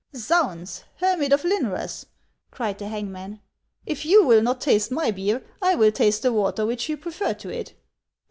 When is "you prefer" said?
6.89-7.35